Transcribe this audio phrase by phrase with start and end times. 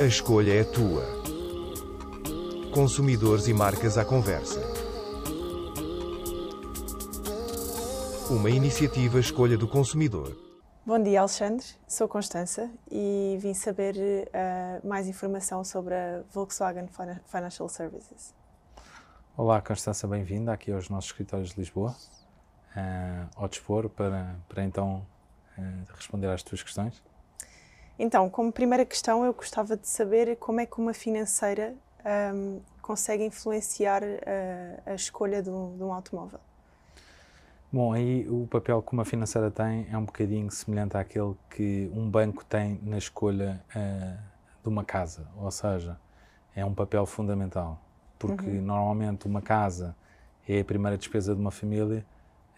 [0.00, 1.04] A escolha é tua.
[2.72, 4.60] Consumidores e marcas à conversa.
[8.30, 10.36] Uma iniciativa Escolha do Consumidor.
[10.86, 11.66] Bom dia, Alexandre.
[11.86, 16.88] Sou Constança e vim saber uh, mais informação sobre a Volkswagen
[17.26, 18.34] Financial Services.
[19.36, 21.94] Olá, Constança, bem-vinda aqui aos nossos escritórios de Lisboa,
[22.76, 25.06] uh, ao dispor para, para então
[25.58, 25.62] uh,
[25.94, 27.02] responder às tuas questões.
[27.98, 31.74] Então, como primeira questão, eu gostava de saber como é que uma financeira
[32.32, 36.38] um, consegue influenciar a, a escolha de um, de um, automóvel.
[37.72, 42.08] Bom, aí o papel que uma financeira tem é um bocadinho semelhante àquele que um
[42.08, 44.18] banco tem na escolha uh,
[44.62, 45.98] de uma casa, ou seja,
[46.54, 47.78] é um papel fundamental,
[48.18, 48.62] porque uhum.
[48.62, 49.94] normalmente uma casa
[50.48, 52.06] é a primeira despesa de uma família,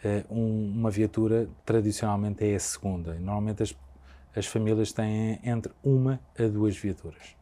[0.05, 3.15] uh, um, uma viatura tradicionalmente é a segunda.
[3.15, 3.75] Normalmente as
[4.35, 7.37] as famílias têm entre uma a duas viaturas.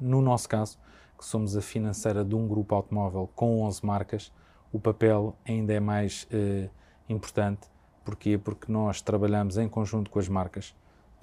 [0.00, 0.78] No nosso caso,
[1.18, 4.32] que somos a financeira de um grupo automóvel com 11 marcas,
[4.72, 6.68] o papel ainda é mais eh,
[7.08, 7.68] importante.
[8.04, 8.38] Porquê?
[8.38, 10.74] Porque nós trabalhamos em conjunto com as marcas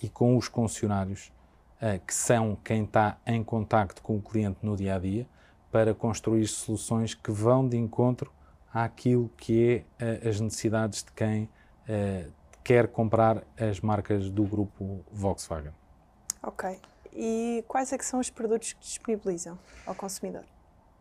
[0.02, 1.32] e com os concessionários,
[1.82, 5.28] eh, que são quem está em contacto com o cliente no dia a dia,
[5.72, 8.32] para construir soluções que vão de encontro
[8.72, 11.50] àquilo que é eh, as necessidades de quem
[12.68, 15.72] quer comprar as marcas do grupo Volkswagen.
[16.44, 16.78] Ok.
[17.14, 20.44] E quais é que são os produtos que disponibilizam ao consumidor?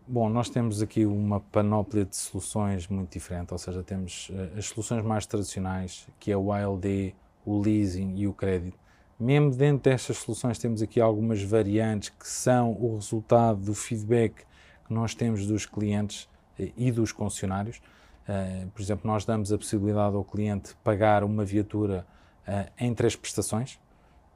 [0.06, 4.66] Bom, nós temos aqui uma panóplia de soluções muito diferente, ou seja, temos uh, as
[4.66, 7.12] soluções mais tradicionais, que é o ALD,
[7.44, 8.78] o leasing e o crédito.
[9.18, 14.44] Mesmo dentro destas soluções temos aqui algumas variantes que são o resultado do feedback
[14.86, 16.28] que nós temos dos clientes
[16.60, 17.80] uh, e dos concessionários.
[18.28, 22.04] Uh, por exemplo, nós damos a possibilidade ao cliente pagar uma viatura
[22.46, 23.78] uh, em três prestações,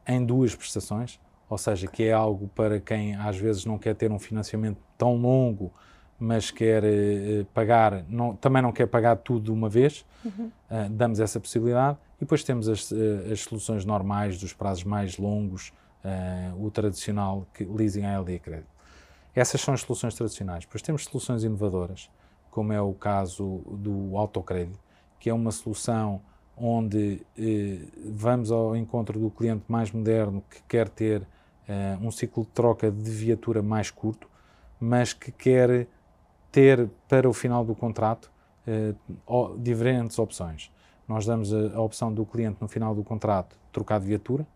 [0.07, 4.13] em duas prestações, ou seja, que é algo para quem às vezes não quer ter
[4.13, 5.73] um financiamento tão longo,
[6.21, 10.51] mas quer uh, pagar, não, também não quer pagar tudo de uma vez, uhum.
[10.91, 11.99] damos essa possibilidade.
[12.19, 12.93] E depois temos as,
[13.33, 15.73] as soluções normais, dos prazos mais longos,
[16.59, 18.69] o tradicional que, leasing ALD e crédito.
[19.35, 20.65] Essas são as soluções tradicionais.
[20.65, 22.11] Depois temos soluções inovadoras,
[22.51, 24.79] como é o caso do autocrédito,
[25.19, 26.21] que é uma solução
[26.57, 31.27] onde eh, vamos ao encontro do cliente mais moderno que quer ter
[31.67, 34.29] eh, um ciclo de troca de viatura mais curto,
[34.79, 35.87] mas que quer
[36.53, 38.31] ter para o final do contrato
[38.67, 38.95] eh,
[39.59, 40.71] diferentes opções.
[41.09, 44.47] Nós damos a, a opção do cliente no final do contrato trocar de viatura,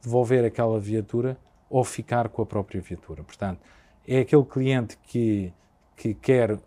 [0.00, 1.36] devolver aquela viatura
[1.68, 3.22] ou ficar com a própria viatura.
[3.22, 3.60] Portanto,
[4.06, 5.52] é aquele cliente que,
[5.96, 6.58] que quer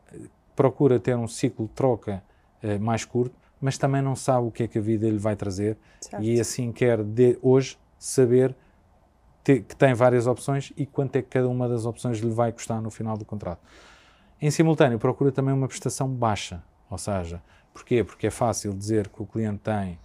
[0.55, 2.23] procura ter um ciclo de troca
[2.63, 5.35] uh, mais curto, mas também não sabe o que é que a vida lhe vai
[5.35, 6.23] trazer certo.
[6.23, 8.55] e assim quer de hoje saber
[9.43, 12.81] que tem várias opções e quanto é que cada uma das opções lhe vai custar
[12.81, 13.59] no final do contrato.
[14.41, 17.41] Em simultâneo, procura também uma prestação baixa, ou seja,
[17.71, 18.03] porquê?
[18.03, 19.99] Porque é fácil dizer que o cliente tem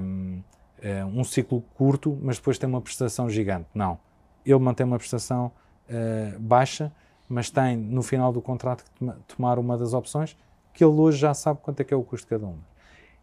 [0.00, 0.42] um,
[0.80, 3.66] eh, um ciclo curto, mas depois tem uma prestação gigante.
[3.74, 3.98] Não.
[4.44, 5.52] Ele mantém uma prestação
[5.88, 6.92] uh, baixa
[7.32, 10.36] mas tem no final do contrato que tomar uma das opções
[10.74, 12.62] que ele hoje já sabe quanto é que é o custo de cada uma.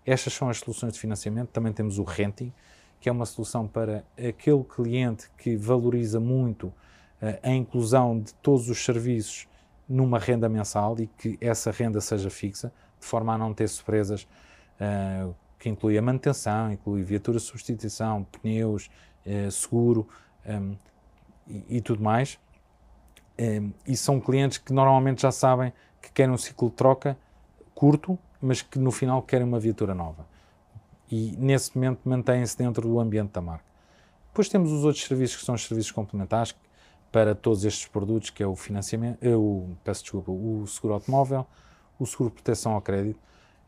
[0.04, 1.50] Estas são as soluções de financiamento.
[1.50, 2.52] Também temos o renting,
[3.00, 6.74] que é uma solução para aquele cliente que valoriza muito uh,
[7.44, 9.48] a inclusão de todos os serviços
[9.88, 14.28] numa renda mensal e que essa renda seja fixa, de forma a não ter surpresas,
[14.82, 18.90] uh, que inclui a manutenção, inclui viatura de substituição, pneus,
[19.26, 20.08] uh, seguro
[20.48, 20.76] um,
[21.48, 22.40] e, e tudo mais.
[23.40, 27.18] Ehm, e são clientes que normalmente já sabem que querem um ciclo de troca
[27.74, 30.28] curto, mas que no final querem uma viatura nova.
[31.10, 33.64] E nesse momento mantêm-se dentro do ambiente da marca.
[34.28, 36.54] Depois temos os outros serviços que são os serviços complementares
[37.14, 41.48] para todos estes produtos, que é o financiamento, eh, o, peço desculpa, o seguro automóvel,
[41.98, 43.20] o seguro proteção ao crédito.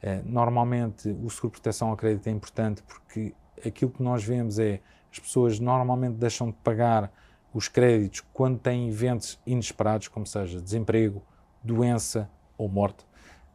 [0.03, 3.33] Eh, normalmente o seguro proteção ao crédito é importante porque
[3.65, 7.09] aquilo que nós vemos é as pessoas normalmente deixam de pagar
[7.53, 11.21] os créditos quando têm eventos inesperados, como seja desemprego,
[11.63, 13.06] doença ou morte.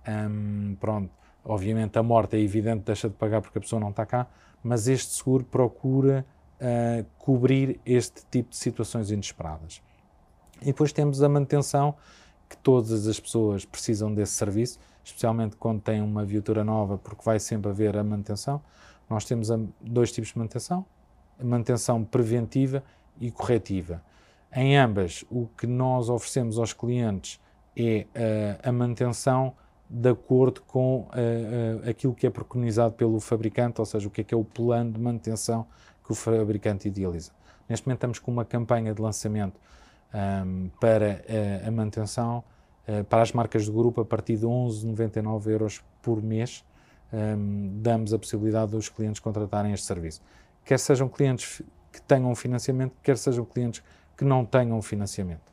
[0.06, 1.10] Um, pronto,
[1.44, 4.26] obviamente a morte é evidente, deixa de pagar porque a pessoa não está cá,
[4.62, 6.26] mas este seguro procura
[6.60, 9.82] uh, cobrir este tipo de situações inesperadas.
[10.60, 11.94] E depois temos a manutenção,
[12.48, 17.38] que todas as pessoas precisam desse serviço, especialmente quando têm uma viatura nova, porque vai
[17.38, 18.62] sempre haver a manutenção.
[19.08, 19.48] Nós temos
[19.80, 20.84] dois tipos de manutenção:
[21.38, 22.82] a manutenção preventiva
[23.20, 24.02] e corretiva.
[24.54, 27.40] Em ambas, o que nós oferecemos aos clientes
[27.76, 29.52] é uh, a manutenção
[29.88, 34.22] de acordo com uh, uh, aquilo que é preconizado pelo fabricante, ou seja, o que
[34.22, 35.66] é que é o plano de manutenção
[36.04, 37.32] que o fabricante idealiza.
[37.68, 39.60] Neste momento estamos com uma campanha de lançamento
[40.14, 41.22] um, para
[41.66, 42.44] a, manutenção
[43.08, 46.64] para as marcas do grupo a partir de 11,99 euros por mês.
[47.12, 50.22] Um, damos a possibilidade dos clientes contratarem este serviço.
[50.64, 51.60] Quer sejam clientes
[51.96, 53.82] que tenham financiamento, quer sejam clientes
[54.16, 55.52] que não tenham financiamento.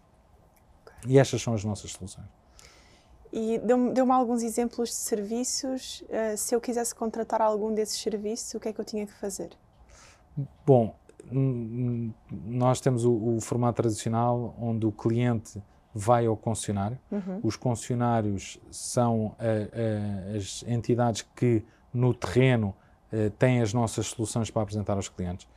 [1.08, 2.28] E estas são as nossas soluções.
[3.32, 6.02] E deu-me deu alguns exemplos de serviços.
[6.02, 9.14] Uh, se eu quisesse contratar algum desses serviços, o que é que eu tinha que
[9.14, 9.50] fazer?
[10.66, 10.96] Bom,
[12.32, 15.62] nós temos o, o formato tradicional onde o cliente
[15.94, 17.00] vai ao concessionário.
[17.12, 17.40] Uhum.
[17.44, 21.64] Os concessionários são a, a, as entidades que
[21.94, 22.76] no terreno
[23.12, 25.48] uh, têm as nossas soluções para apresentar aos clientes.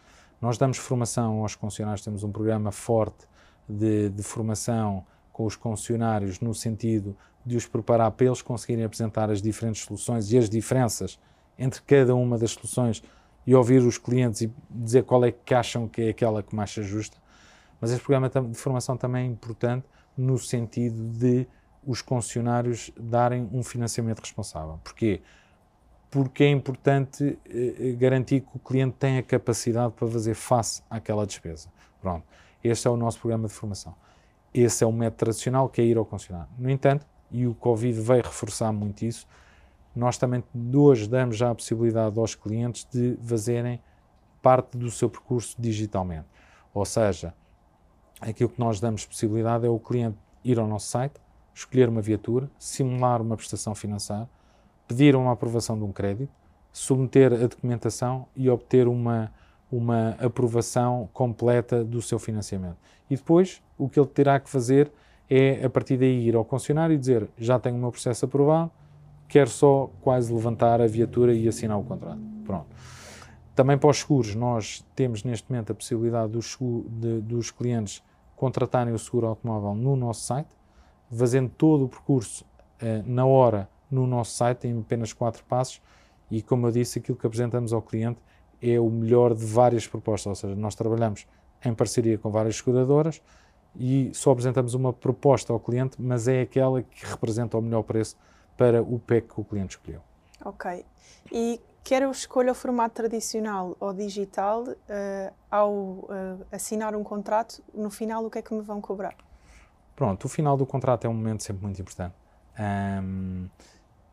[0.41, 3.27] Nós damos formação aos concessionários, temos um programa forte
[3.69, 9.31] de, de formação com os concessionários no sentido de os preparar para eles conseguirem apresentar
[9.31, 11.19] as diferentes soluções e as diferenças
[11.59, 13.03] entre cada uma das soluções
[13.47, 16.71] e ouvir os clientes e dizer qual é que acham que é aquela que mais
[16.71, 17.17] se ajusta.
[17.81, 19.87] Mas este programa de formação também é importante
[20.17, 21.47] no sentido de
[21.87, 24.81] os concessionários darem um financiamento responsável.
[24.83, 25.23] Porquê?
[26.17, 31.27] Porque é importante eh, garantir que o cliente tem a capacidade para fazer face àquela
[31.27, 31.69] despesa.
[32.01, 32.25] Pronto.
[32.65, 33.95] Este é o nosso programa de formação.
[34.55, 36.51] Esse é o método tradicional que é ir ao concessionário.
[36.59, 39.27] No entanto, e o Covid veio reforçar muito isso,
[39.95, 40.43] nós também
[40.75, 43.79] hoje damos já a possibilidade aos clientes de fazerem
[44.41, 46.29] parte do seu percurso digitalmente.
[46.73, 47.35] Ou seja,
[48.23, 51.21] aquilo que nós damos possibilidade é o cliente ir ao nosso site,
[51.53, 54.27] escolher uma viatura, simular uma prestação financeira,
[54.87, 56.31] pedir uma aprovação de um crédito,
[56.73, 59.33] submeter a documentação e obter uma,
[59.71, 62.77] uma aprovação completa do seu financiamento.
[63.11, 64.91] E depois, o que ele terá que fazer
[65.29, 68.71] é, a partir daí, ir ao concessionário e dizer já tenho o meu processo aprovado,
[69.29, 72.21] quero só quase levantar a viatura e assinar o contrato.
[72.45, 72.67] Pronto.
[73.55, 78.03] Também para os seguros, nós temos neste momento a possibilidade dos, de, dos clientes
[78.37, 80.51] contratarem o seguro automóvel no nosso site,
[81.11, 82.45] fazendo todo o percurso
[82.79, 85.81] eh, na hora no nosso site, em apenas quatro passos,
[86.31, 88.21] e como eu disse, aquilo que apresentamos ao cliente
[88.61, 91.27] é o melhor de várias propostas, ou seja, nós trabalhamos
[91.65, 93.23] em parceria com várias seguradoras
[93.79, 98.17] e só apresentamos uma proposta ao cliente, mas é aquela que representa o melhor preço
[98.57, 100.01] para o PEC que o cliente escolheu.
[100.45, 100.85] Ok.
[101.31, 107.63] E quer eu escolha o formato tradicional ou digital, uh, ao uh, assinar um contrato,
[107.75, 109.15] no final o que é que me vão cobrar?
[109.95, 112.15] Pronto, o final do contrato é um momento sempre muito importante.
[112.59, 113.49] Um,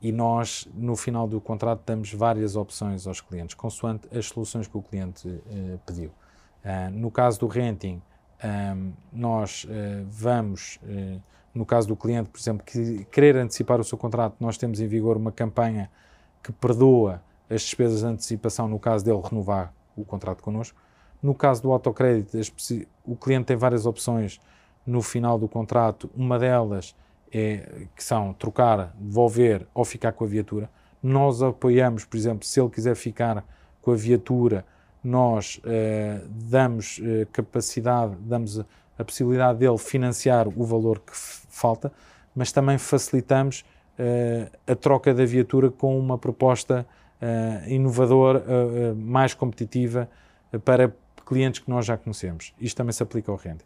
[0.03, 4.77] e nós, no final do contrato, damos várias opções aos clientes, consoante as soluções que
[4.77, 6.09] o cliente uh, pediu.
[6.09, 8.01] Uh, no caso do renting,
[8.43, 10.77] um, nós uh, vamos,
[11.55, 14.87] no caso do cliente, por exemplo, que querer antecipar o seu contrato, nós temos em
[14.87, 15.89] vigor uma campanha
[16.43, 20.77] que perdoa as despesas de antecipação no caso dele renovar o contrato connosco.
[21.21, 22.37] No caso do autocrédito,
[23.05, 24.41] o cliente tem várias opções
[24.85, 26.93] no final do contrato, uma delas
[27.33, 30.69] é, que são trocar, devolver ou ficar com a viatura.
[31.01, 33.43] Nós apoiamos, por exemplo, se ele quiser ficar
[33.81, 34.65] com a viatura,
[35.03, 38.59] nós eh, damos eh, capacidade, damos
[38.97, 41.91] a possibilidade dele financiar o valor que falta,
[42.33, 43.65] mas também facilitamos
[43.99, 46.85] eh, a troca da viatura com uma proposta
[47.67, 48.43] inovadora,
[48.97, 50.09] mais competitiva
[50.65, 50.93] para
[51.25, 52.53] clientes que nós já conhecemos.
[52.59, 53.63] Isto também se aplica ao rende.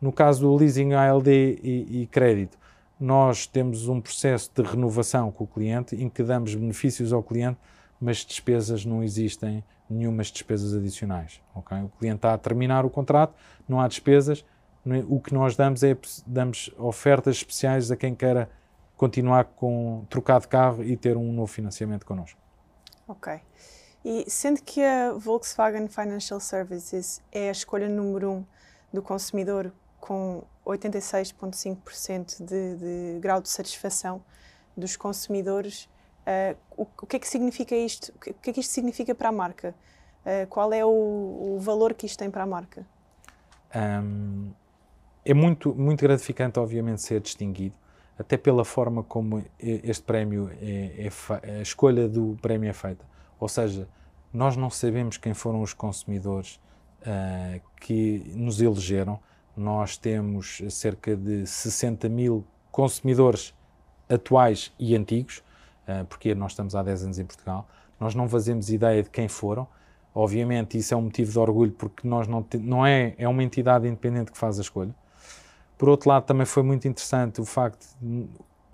[0.00, 2.58] No caso do leasing ALD e, e crédito,
[2.98, 7.58] nós temos um processo de renovação com o cliente em que damos benefícios ao cliente,
[8.00, 11.40] mas despesas não existem, nenhumas despesas adicionais.
[11.54, 11.82] Okay?
[11.82, 13.34] O cliente está a terminar o contrato,
[13.68, 14.44] não há despesas,
[14.86, 15.04] é?
[15.08, 18.50] o que nós damos é damos ofertas especiais a quem queira
[18.96, 22.38] continuar com trocar de carro e ter um novo financiamento connosco.
[23.06, 23.40] Ok.
[24.04, 28.44] E sendo que a Volkswagen Financial Services é a escolha número um
[28.92, 34.22] do consumidor com 86,5% de, de grau de satisfação
[34.76, 35.88] dos consumidores.
[36.26, 38.12] Uh, o, o, que é que significa isto?
[38.14, 39.74] O que, é que isto significa para a marca?
[40.24, 42.86] Uh, qual é o, o, valor que isto tem para a marca?
[43.74, 44.50] Um,
[45.24, 47.74] é muito, muito gratificante, obviamente, ser distinguido,
[48.18, 51.08] até pela forma como este prémio é,
[51.42, 53.04] é a escolha do prémio é feita.
[53.38, 53.88] Ou seja,
[54.32, 56.60] nós não sabemos quem foram os consumidores
[57.02, 59.20] uh, que nos elegeram,
[59.58, 63.54] nós temos cerca de 60 mil consumidores
[64.08, 65.42] atuais e antigos,
[65.86, 67.68] eh, porque nós estamos há 10 anos em Portugal.
[67.98, 69.66] Nós não fazemos ideia de quem foram.
[70.14, 73.86] Obviamente, isso é um motivo de orgulho, porque nós não, não é, é uma entidade
[73.86, 74.94] independente que faz a escolha.
[75.76, 78.26] Por outro lado, também foi muito interessante o facto de,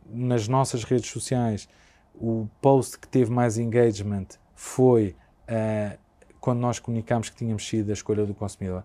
[0.06, 1.68] nas nossas redes sociais,
[2.14, 5.16] o post que teve mais engagement foi
[5.48, 5.98] uh,
[6.40, 8.84] quando nós comunicámos que tínhamos sido a escolha do consumidor.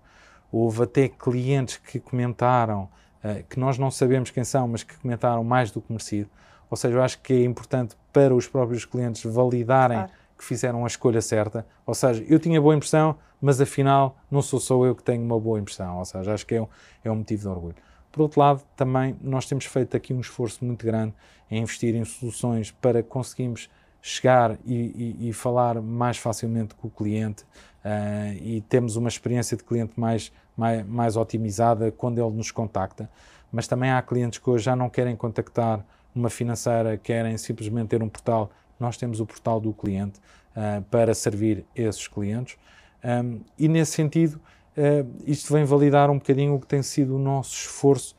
[0.51, 2.89] Houve até clientes que comentaram,
[3.23, 6.29] uh, que nós não sabemos quem são, mas que comentaram mais do que merecido.
[6.69, 10.11] Ou seja, eu acho que é importante para os próprios clientes validarem claro.
[10.37, 11.65] que fizeram a escolha certa.
[11.85, 15.39] Ou seja, eu tinha boa impressão, mas afinal não sou só eu que tenho uma
[15.39, 15.97] boa impressão.
[15.97, 16.67] Ou seja, acho que é um,
[17.03, 17.75] é um motivo de orgulho.
[18.11, 21.13] Por outro lado, também nós temos feito aqui um esforço muito grande
[21.49, 23.69] em investir em soluções para conseguirmos
[24.01, 29.57] chegar e, e, e falar mais facilmente com o cliente uh, e temos uma experiência
[29.57, 33.09] de cliente mais, mais, mais otimizada quando ele nos contacta.
[33.51, 38.03] Mas também há clientes que hoje já não querem contactar uma financeira, querem simplesmente ter
[38.03, 38.51] um portal.
[38.79, 40.19] Nós temos o portal do cliente
[40.55, 42.57] uh, para servir esses clientes.
[43.03, 44.39] Um, e nesse sentido,
[44.77, 48.15] uh, isto vem validar um bocadinho o que tem sido o nosso esforço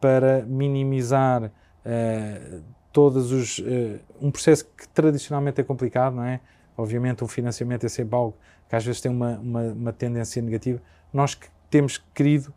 [0.00, 2.62] para minimizar uh,
[2.94, 3.58] todos os.
[3.58, 6.40] Uh, um processo que tradicionalmente é complicado, não é?
[6.78, 8.34] Obviamente, o financiamento é sempre algo
[8.68, 10.80] que às vezes tem uma, uma, uma tendência negativa.
[11.12, 12.52] Nós que temos querido,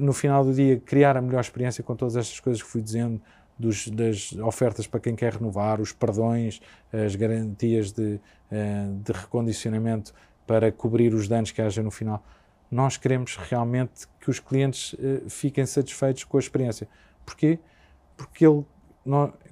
[0.00, 3.20] no final do dia, criar a melhor experiência com todas estas coisas que fui dizendo,
[3.58, 6.60] dos, das ofertas para quem quer renovar, os perdões,
[6.92, 8.20] as garantias de,
[9.02, 10.14] de recondicionamento
[10.46, 12.24] para cobrir os danos que haja no final.
[12.70, 16.88] Nós queremos realmente que os clientes uh, fiquem satisfeitos com a experiência.
[17.24, 17.58] Porquê?
[18.16, 18.64] Porque ele,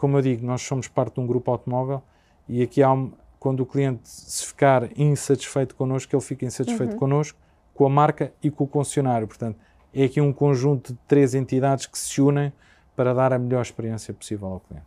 [0.00, 2.02] como eu digo, nós somos parte de um grupo automóvel
[2.48, 6.98] e aqui há um, quando o cliente se ficar insatisfeito connosco, ele fica insatisfeito uhum.
[6.98, 7.38] connosco,
[7.74, 9.28] com a marca e com o concessionário.
[9.28, 9.58] Portanto,
[9.92, 12.50] é aqui um conjunto de três entidades que se unem
[12.96, 14.86] para dar a melhor experiência possível ao cliente.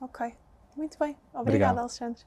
[0.00, 0.34] Ok,
[0.76, 1.16] muito bem.
[1.32, 2.20] Obrigada, Alexandre.